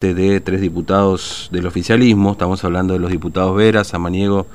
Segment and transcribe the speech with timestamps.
[0.00, 4.46] de tres diputados del oficialismo, estamos hablando de los diputados Vera, Samaniego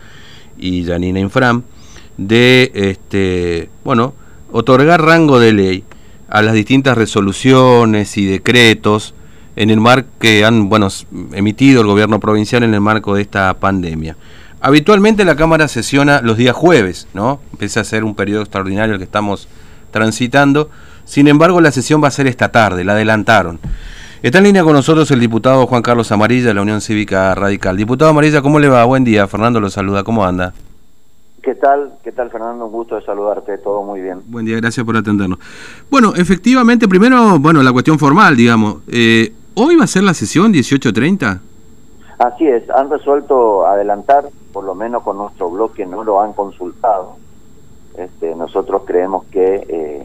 [0.58, 1.62] y Janina Infram,
[2.18, 4.16] de este, bueno,
[4.52, 5.84] otorgar rango de ley
[6.29, 9.13] a las distintas resoluciones y decretos
[9.55, 10.88] en el marco que han bueno,
[11.34, 14.18] emitido el gobierno provincial en el marco de esta pandemia.
[14.62, 17.39] Habitualmente la Cámara sesiona los días jueves, ¿no?
[17.52, 19.48] Empieza a ser un periodo extraordinario el que estamos
[19.91, 20.71] transitando.
[21.05, 23.59] Sin embargo, la sesión va a ser esta tarde, la adelantaron.
[24.26, 27.77] Está en línea con nosotros el diputado Juan Carlos Amarilla de la Unión Cívica Radical.
[27.77, 28.84] Diputado Amarilla, ¿cómo le va?
[28.84, 29.27] Buen día.
[29.27, 30.04] Fernando lo saluda.
[30.04, 30.52] ¿Cómo anda?
[31.44, 31.94] ¿Qué tal?
[32.04, 32.66] ¿Qué tal, Fernando?
[32.66, 33.59] Un gusto de saludarte.
[33.59, 34.23] Todo muy bien.
[34.26, 35.38] Buen día, gracias por atendernos.
[35.91, 38.77] Bueno, efectivamente, primero, bueno, la cuestión formal, digamos.
[38.88, 41.40] Eh, ¿Hoy va a ser la sesión 18.30?
[42.18, 42.68] Así es.
[42.71, 47.18] Han resuelto adelantar, por lo menos con nuestro bloque no lo han consultado.
[47.96, 50.04] Este, nosotros creemos que, eh,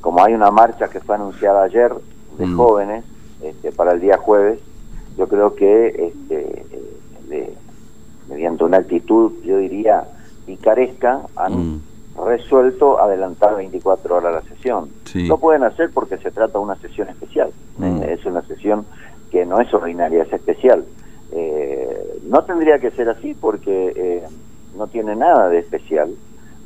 [0.00, 1.92] como hay una marcha que fue anunciada ayer
[2.36, 2.56] de mm.
[2.56, 3.04] jóvenes,
[3.44, 4.60] este, para el día jueves,
[5.16, 6.64] yo creo que este,
[7.30, 7.54] eh,
[8.28, 10.04] mediante una actitud, yo diría,
[10.46, 11.82] picaresca, han mm.
[12.26, 14.88] resuelto adelantar 24 horas la sesión.
[15.14, 17.50] No pueden hacer porque se trata de una sesión especial.
[17.78, 18.02] Mm.
[18.02, 18.86] Eh, es una sesión
[19.30, 20.84] que no es ordinaria, es especial.
[21.32, 24.22] Eh, no tendría que ser así porque
[24.76, 26.10] no tiene nada de especial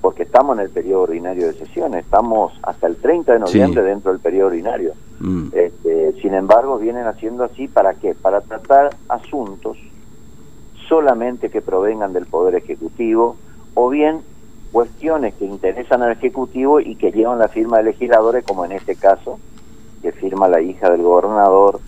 [0.09, 4.11] porque estamos en el periodo ordinario de sesiones, estamos hasta el 30 de noviembre dentro
[4.11, 4.95] del periodo ordinario.
[5.20, 5.48] Mm.
[5.53, 8.14] Este, sin embargo, vienen haciendo así para qué?
[8.14, 9.77] Para tratar asuntos
[10.89, 13.36] solamente que provengan del Poder Ejecutivo
[13.75, 14.23] o bien
[14.73, 18.97] cuestiones que interesan al Ejecutivo y que llevan la firma de legisladores, como en este
[18.97, 19.39] caso,
[20.01, 21.81] que firma la hija del gobernador,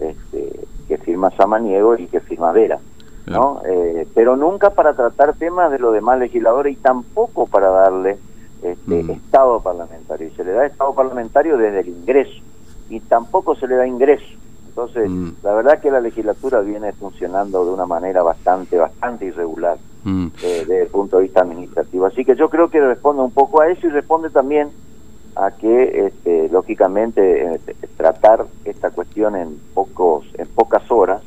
[0.00, 2.78] este, que firma Samaniego y que firma Vera.
[3.26, 3.60] ¿No?
[3.66, 8.18] Eh, pero nunca para tratar temas de los demás legisladores y tampoco para darle
[8.62, 9.10] este, mm.
[9.10, 10.28] estado parlamentario.
[10.28, 12.40] Y se le da estado parlamentario desde el ingreso
[12.88, 14.26] y tampoco se le da ingreso.
[14.68, 15.30] Entonces, mm.
[15.42, 20.26] la verdad que la legislatura viene funcionando de una manera bastante, bastante irregular mm.
[20.26, 22.06] eh, desde el punto de vista administrativo.
[22.06, 24.68] Así que yo creo que responde un poco a eso y responde también
[25.34, 27.60] a que, este, lógicamente, eh,
[27.96, 31.22] tratar esta cuestión en pocos, en pocas horas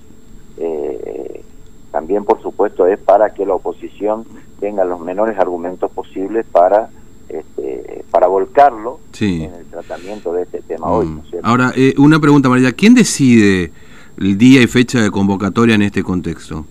[2.10, 4.26] también, por supuesto, es para que la oposición
[4.60, 6.90] tenga los menores argumentos posibles para
[7.30, 11.06] este, para volcarlo en el tratamiento de este tema hoy.
[11.06, 11.22] Mm.
[11.44, 12.72] Ahora, eh, una pregunta, María.
[12.72, 13.72] ¿Quién decide
[14.18, 16.66] el día y fecha de convocatoria en este contexto?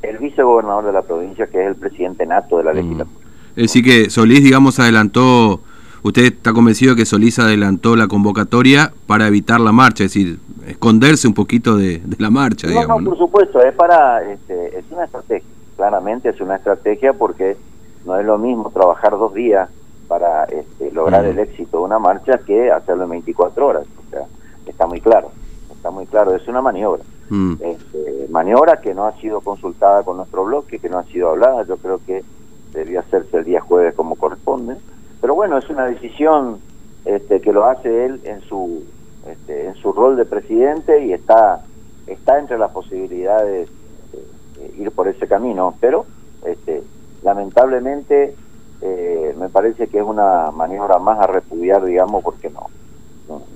[0.00, 2.76] El vicegobernador de la provincia, que es el presidente nato de la mm.
[2.76, 3.20] legislatura.
[3.56, 5.60] Es decir, que Solís, digamos, adelantó,
[6.02, 10.38] usted está convencido que Solís adelantó la convocatoria para evitar la marcha, es decir,
[10.70, 13.02] esconderse un poquito de, la marcha, no, digamos.
[13.02, 17.56] No, por supuesto, es para, este, es una estrategia, claramente es una estrategia porque
[18.04, 19.68] no es lo mismo trabajar dos días
[20.08, 24.26] para este, lograr el éxito de una marcha que hacerlo en 24 horas, o sea,
[24.66, 25.30] está muy claro,
[25.70, 27.02] está muy claro, es una maniobra.
[27.28, 27.54] Mm.
[27.60, 31.64] Este, maniobra que no ha sido consultada con nuestro bloque, que no ha sido hablada,
[31.64, 32.24] yo creo que
[32.72, 34.76] debió hacerse el día jueves como corresponde,
[35.20, 36.58] pero bueno, es una decisión
[37.04, 38.84] este, que lo hace él en su
[39.26, 41.64] este, en su rol de presidente y está,
[42.06, 43.68] está entre las posibilidades
[44.12, 46.06] de, ir por ese camino, pero
[46.44, 46.82] este,
[47.22, 48.34] lamentablemente
[48.82, 52.68] eh, me parece que es una maniobra más a repudiar, digamos, porque no,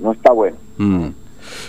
[0.01, 0.57] no, está bueno.
[0.79, 1.09] Mm.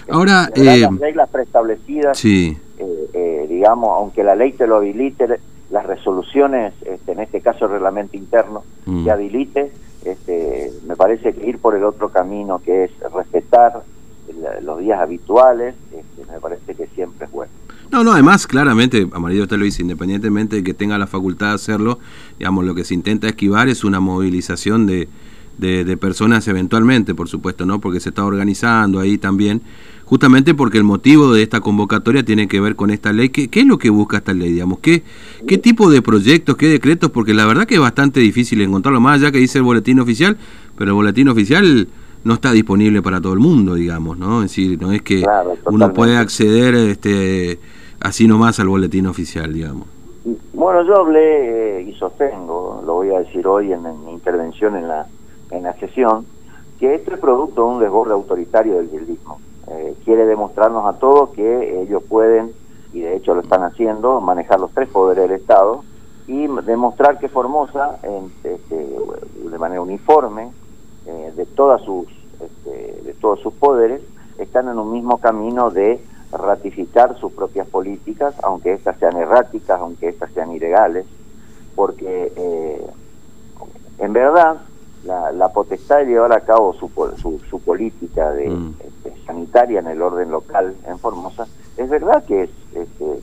[0.09, 2.57] Ahora, eh, las reglas preestablecidas, sí.
[2.77, 5.27] Eh, digamos, aunque la ley te lo habilite,
[5.69, 9.05] las resoluciones, este, en este caso el reglamento interno, mm.
[9.05, 9.71] que habilite,
[10.03, 12.91] este, me parece que ir por el otro camino, que es
[13.55, 13.83] respetar
[14.63, 17.51] los días habituales, este, me parece que siempre es bueno.
[17.91, 21.53] No, no, además, claramente, Amarillo usted lo dice, independientemente de que tenga la facultad de
[21.53, 21.99] hacerlo,
[22.39, 25.07] digamos, lo que se intenta esquivar es una movilización de,
[25.57, 27.79] de, personas eventualmente, por supuesto, ¿no?
[27.79, 29.61] Porque se está organizando ahí también,
[30.03, 33.29] justamente porque el motivo de esta convocatoria tiene que ver con esta ley.
[33.29, 34.79] ¿Qué, qué es lo que busca esta ley, digamos?
[34.79, 35.03] ¿Qué,
[35.47, 37.11] ¿Qué tipo de proyectos, qué decretos?
[37.11, 40.37] Porque la verdad que es bastante difícil encontrarlo, más allá que dice el boletín oficial,
[40.75, 41.87] pero el boletín oficial
[42.25, 44.41] no está disponible para todo el mundo, digamos, ¿no?
[44.41, 45.23] Es decir, no es que
[45.65, 47.59] uno puede acceder este,
[48.01, 49.87] así nomás al boletín oficial, digamos.
[50.53, 54.87] Bueno, yo hablé eh, y sostengo, lo voy a decir hoy en, mi intervención en
[54.87, 55.05] la,
[55.51, 56.25] en la sesión,
[56.79, 59.39] que esto es producto de un desborde autoritario del guildismo.
[59.67, 62.53] Eh, quiere demostrarnos a todos que ellos pueden,
[62.91, 65.83] y de hecho lo están haciendo, manejar los tres poderes del Estado
[66.25, 68.75] y demostrar que Formosa, en, este,
[69.47, 70.49] de manera uniforme,
[71.07, 72.07] eh, de todas sus
[72.39, 74.01] este, de todos sus poderes
[74.37, 75.99] están en un mismo camino de
[76.31, 81.05] ratificar sus propias políticas aunque éstas sean erráticas aunque éstas sean ilegales
[81.75, 82.85] porque eh,
[83.99, 84.57] en verdad
[85.05, 86.89] la, potestad de llevar a cabo su,
[87.49, 88.75] su, política de, mm.
[88.83, 91.47] este, sanitaria en el orden local en Formosa
[91.77, 93.19] es verdad que es este,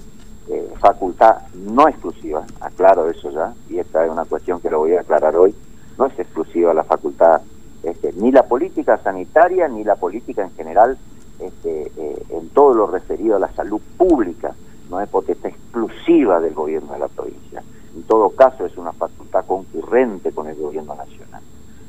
[0.49, 4.94] eh, facultad no exclusiva, aclaro eso ya, y esta es una cuestión que lo voy
[4.94, 5.55] a aclarar hoy,
[5.96, 7.43] no es exclusiva la facultad,
[7.82, 10.99] este, ni la política sanitaria ni la política en general
[11.38, 14.55] este, eh, en todo lo referido a la salud pública,
[14.88, 17.62] no es potestad exclusiva del gobierno de la provincia.
[17.94, 21.43] En todo caso es una facultad concurrente con el gobierno nacional.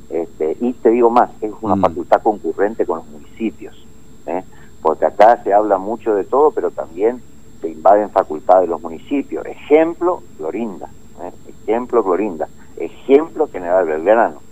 [0.10, 1.82] Este, y te digo más, es una mm.
[1.82, 3.76] facultad concurrente con los municipios,
[4.28, 4.44] ¿eh?
[4.82, 7.22] porque acá se habla mucho de todo, pero también
[7.62, 9.46] se invaden facultades de los municipios.
[9.46, 10.90] Ejemplo, Florinda,
[11.22, 11.32] ¿eh?
[11.64, 12.48] ejemplo, Florinda,
[12.78, 14.43] ejemplo, General Belgrano.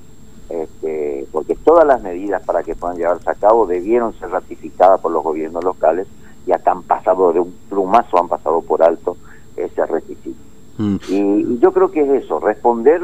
[1.92, 6.08] Las medidas para que puedan llevarse a cabo debieron ser ratificadas por los gobiernos locales
[6.48, 9.18] y acá han pasado de un plumazo, han pasado por alto
[9.58, 10.40] ese requisito.
[10.78, 10.96] Mm.
[11.10, 13.02] Y, yo creo que es eso, responder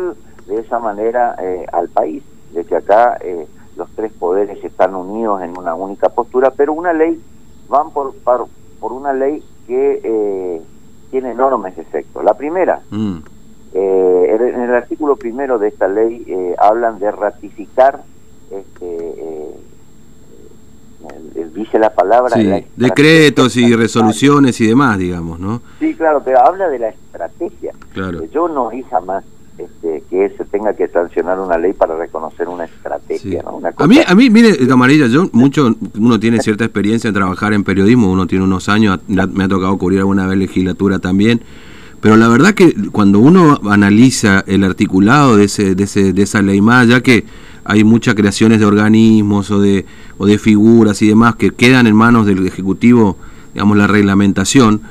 [0.48, 2.24] de esa manera eh, al país,
[2.54, 3.46] de que acá eh,
[3.76, 7.22] los tres poderes están unidos en una única postura, pero una ley,
[7.68, 10.62] van por, por, una ley que eh,
[11.12, 12.24] tiene enormes efectos.
[12.24, 13.18] La primera, mm.
[13.74, 18.02] en el artículo primero de esta ley hablan de ratificar
[18.52, 19.54] este,
[21.54, 22.36] dice la palabra...
[22.76, 25.62] decretos y resoluciones y demás, digamos, ¿no?
[25.80, 27.74] Sí, claro, pero habla de la estrategia.
[27.94, 28.26] Claro.
[28.32, 29.24] Yo no oí jamás
[29.58, 33.44] este, que se tenga que sancionar una ley para reconocer una estrategia.
[33.78, 37.64] A mí, a mí, mire, Camarilla, yo mucho, uno tiene cierta experiencia en trabajar en
[37.64, 41.42] periodismo, uno tiene unos años, me ha tocado cubrir alguna vez legislatura también,
[42.02, 46.44] pero la verdad que cuando uno analiza el articulado de, ese, de, ese, de esa
[46.44, 47.26] ley más, ya que
[47.68, 49.86] hay muchas creaciones de organismos o de,
[50.18, 53.18] o de figuras y demás que quedan en manos del Ejecutivo,
[53.54, 54.82] digamos, la reglamentación,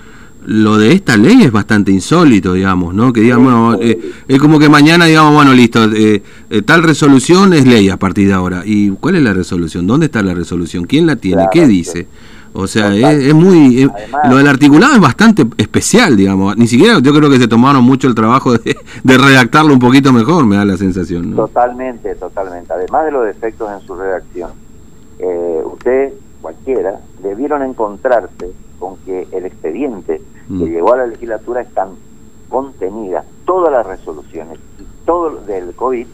[0.46, 3.12] lo de esta ley es bastante insólito, digamos, ¿no?
[3.12, 7.66] Que digamos, eh, es como que mañana digamos, bueno, listo, eh, eh, tal resolución es
[7.66, 8.62] ley a partir de ahora.
[8.64, 9.88] ¿Y cuál es la resolución?
[9.88, 10.84] ¿Dónde está la resolución?
[10.84, 11.46] ¿Quién la tiene?
[11.52, 12.06] ¿Qué dice?
[12.58, 13.90] O sea, es, muy...
[14.28, 16.56] lo del articulado es bastante especial, digamos.
[16.56, 20.46] Ni siquiera yo creo que se tomaron mucho el trabajo de, redactarlo un poquito mejor,
[20.46, 21.32] me da la sensación.
[21.32, 21.36] ¿no?
[21.36, 22.72] Totalmente, totalmente.
[22.72, 24.52] Además de los defectos en su redacción,
[25.18, 30.64] eh, usted, cualquiera, debieron encontrarse con que el expediente que mm.
[30.64, 31.90] llegó a la legislatura están
[32.48, 36.06] contenidas todas las resoluciones y todo del COVID,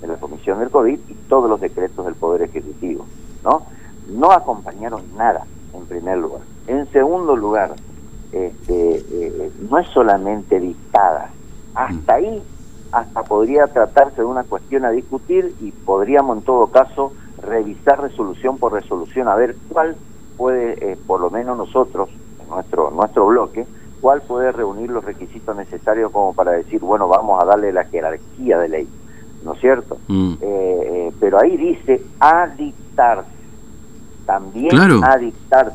[0.00, 3.04] de la Comisión del COVID y todos los decretos del Poder Ejecutivo,
[3.42, 3.62] ¿no?
[4.08, 5.44] No acompañaron nada
[5.74, 6.42] en primer lugar.
[6.66, 7.74] En segundo lugar,
[8.32, 11.30] este, eh, no es solamente dictada.
[11.74, 12.42] Hasta ahí,
[12.92, 17.12] hasta podría tratarse de una cuestión a discutir y podríamos en todo caso
[17.42, 19.96] revisar resolución por resolución a ver cuál
[20.36, 22.08] puede, eh, por lo menos nosotros,
[22.48, 23.66] nuestro, nuestro bloque,
[24.00, 28.58] cuál puede reunir los requisitos necesarios como para decir, bueno, vamos a darle la jerarquía
[28.58, 28.88] de ley,
[29.44, 29.98] ¿no es cierto?
[30.08, 30.34] Mm.
[30.40, 33.37] Eh, pero ahí dice a dictarse
[34.28, 35.72] también a dictar.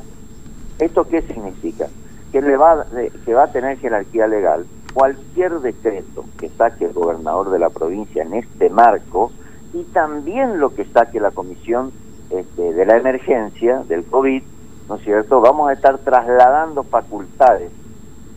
[0.78, 1.88] ¿Esto qué significa?
[2.32, 2.86] Que, le va,
[3.26, 8.22] que va a tener jerarquía legal cualquier decreto que saque el gobernador de la provincia
[8.22, 9.32] en este marco
[9.74, 11.92] y también lo que saque la comisión
[12.30, 14.44] este, de la emergencia del COVID,
[14.88, 15.42] ¿no es cierto?
[15.42, 17.72] Vamos a estar trasladando facultades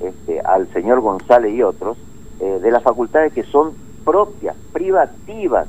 [0.01, 1.99] este, al señor González y otros
[2.41, 5.69] eh, de las facultades que son propias, privativas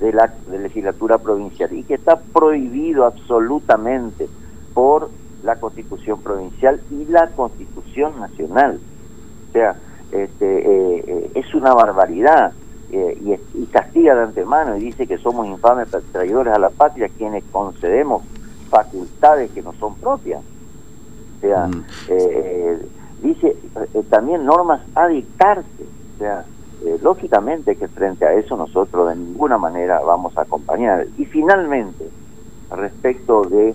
[0.00, 4.28] de la legislatura provincial y que está prohibido absolutamente
[4.74, 5.10] por
[5.42, 8.78] la constitución provincial y la constitución nacional.
[9.48, 9.76] O sea,
[10.12, 12.52] este, eh, eh, es una barbaridad
[12.90, 17.42] eh, y, castiga de antemano y dice que somos infames traidores a la patria quienes
[17.50, 18.22] concedemos
[18.68, 20.42] facultades que no son propias.
[21.38, 21.84] O sea, mm.
[23.22, 23.56] dice
[24.08, 25.84] también normas a dictarse.
[26.14, 26.44] O sea,
[26.84, 31.06] eh, lógicamente que frente a eso nosotros de ninguna manera vamos a acompañar.
[31.16, 32.08] Y finalmente,
[32.70, 33.74] respecto de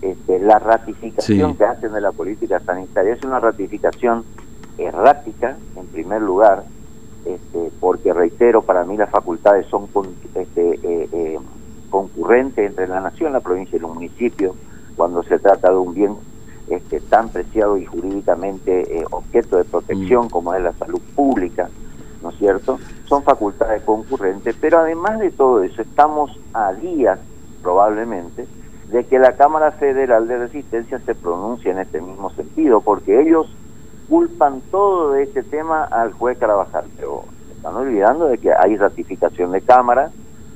[0.00, 4.24] este, la ratificación que hacen de la política sanitaria, es una ratificación
[4.78, 6.64] errática, en primer lugar,
[7.26, 9.88] este, porque reitero, para mí las facultades son
[10.34, 11.38] este, eh, eh,
[11.90, 14.56] concurrentes entre la nación, la provincia y los municipios,
[14.96, 16.14] cuando se trata de un bien
[16.68, 20.30] este, tan preciado y jurídicamente objeto de protección mm.
[20.30, 21.68] como es la salud pública.
[22.22, 22.78] ¿No es cierto?
[23.06, 27.18] Son facultades concurrentes, pero además de todo eso, estamos a días,
[27.62, 28.46] probablemente,
[28.90, 33.46] de que la Cámara Federal de Resistencia se pronuncie en este mismo sentido, porque ellos
[34.08, 39.52] culpan todo de este tema al juez Carabajal, pero están olvidando de que hay ratificación
[39.52, 40.10] de Cámara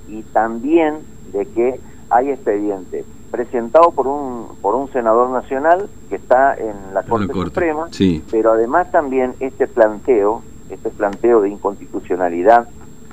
[0.08, 1.00] y también
[1.32, 7.02] de que hay expediente presentado por un por un senador nacional que está en la
[7.02, 7.88] Corte, Suprema,
[8.30, 10.42] pero además también este planteo
[10.74, 12.68] este planteo de inconstitucionalidad,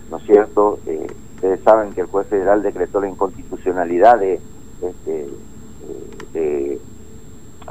[0.09, 0.79] ¿no es cierto?
[0.85, 4.39] Eh, ustedes saben que el juez federal decretó la inconstitucionalidad de,
[4.81, 5.27] este,
[6.33, 6.79] de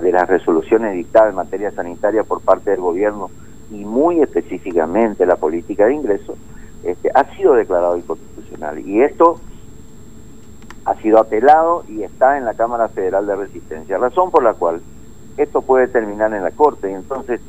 [0.01, 3.31] de las resoluciones dictadas en materia sanitaria por parte del gobierno
[3.71, 6.37] y muy específicamente la política de ingresos,
[6.85, 8.79] este, ha sido declarado inconstitucional.
[8.81, 9.41] Y esto
[10.85, 14.81] ha sido apelado y está en la Cámara Federal de Resistencia, razón por la cual
[15.37, 16.91] esto puede terminar en la Corte.
[16.91, 17.41] Y entonces,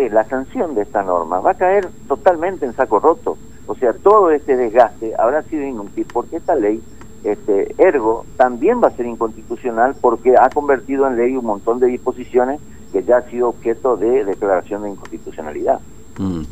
[0.00, 3.36] eh, la sanción de esta norma va a caer totalmente en saco roto.
[3.66, 6.82] O sea, todo este desgaste habrá sido inútil porque esta ley,
[7.22, 11.86] este, ergo, también va a ser inconstitucional porque ha convertido en ley un montón de
[11.86, 12.60] disposiciones
[12.92, 15.80] que ya ha sido objeto de declaración de inconstitucionalidad.
[16.18, 16.42] Mm.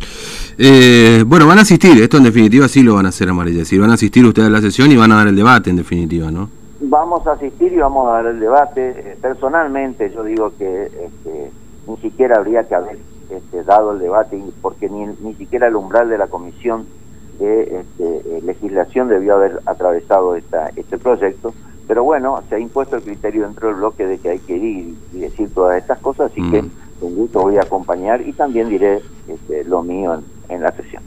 [0.58, 3.78] Eh, bueno, van a asistir, esto en definitiva sí lo van a hacer amarilla, si
[3.78, 6.30] van a asistir ustedes a la sesión y van a dar el debate en definitiva,
[6.30, 6.50] ¿no?
[6.80, 8.90] Vamos a asistir y vamos a dar el debate.
[8.96, 11.50] Eh, personalmente yo digo que este,
[11.88, 12.98] ni siquiera habría que haber
[13.30, 16.86] este, dado el debate porque ni, ni siquiera el umbral de la comisión
[17.38, 21.54] de este, eh, legislación debió haber atravesado esta, este proyecto.
[21.86, 24.94] Pero bueno, se ha impuesto el criterio dentro del bloque de que hay que ir
[25.14, 26.70] y decir todas estas cosas, así que mm.
[27.00, 31.02] con gusto voy a acompañar y también diré este, lo mío en, en la sesión.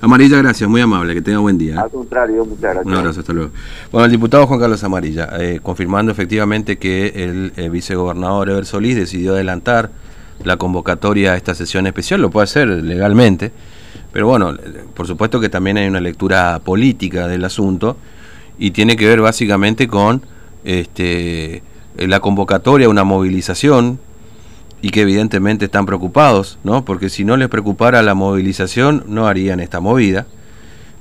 [0.00, 1.74] Amarilla, gracias, muy amable, que tenga buen día.
[1.74, 1.78] ¿eh?
[1.78, 2.86] Al contrario, muchas gracias.
[2.86, 3.50] Un abrazo, hasta luego.
[3.92, 8.96] Bueno, el diputado Juan Carlos Amarilla, eh, confirmando efectivamente que el eh, vicegobernador Ever Solís
[8.96, 9.90] decidió adelantar
[10.44, 13.52] la convocatoria a esta sesión especial, lo puede hacer legalmente,
[14.12, 14.54] pero bueno,
[14.94, 17.96] por supuesto que también hay una lectura política del asunto
[18.58, 20.22] y tiene que ver básicamente con
[20.64, 21.62] este,
[21.96, 23.98] la convocatoria a una movilización
[24.80, 26.84] y que evidentemente están preocupados, ¿no?
[26.84, 30.26] Porque si no les preocupara la movilización, no harían esta movida.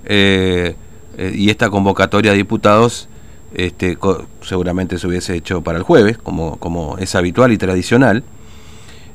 [0.05, 0.75] Eh,
[1.17, 3.07] eh, y esta convocatoria de diputados
[3.53, 3.97] este,
[4.41, 8.23] seguramente se hubiese hecho para el jueves, como, como es habitual y tradicional.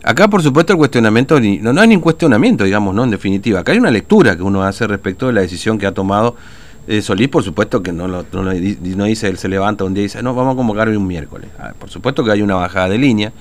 [0.02, 3.04] Acá, por supuesto, el cuestionamiento, no, no hay ningún cuestionamiento, digamos, ¿no?
[3.04, 5.92] En definitiva, acá hay una lectura que uno hace respecto de la decisión que ha
[5.92, 6.36] tomado
[6.86, 10.06] eh, Solís, por supuesto que no, lo, no, dice, él se levanta un día y
[10.06, 11.50] dice, no, vamos a convocar hoy un miércoles.
[11.58, 13.32] Ah, por supuesto que hay una bajada de línea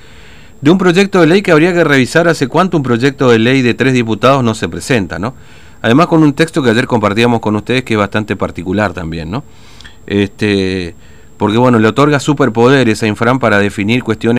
[0.62, 3.62] de un proyecto de ley que habría que revisar hace cuánto un proyecto de ley
[3.62, 5.36] de tres diputados no se presenta, ¿no?
[5.82, 9.44] Además con un texto que ayer compartíamos con ustedes que es bastante particular también, ¿no?
[10.08, 10.96] Este,
[11.38, 14.36] porque bueno, le otorga superpoderes a Infran para definir cuestiones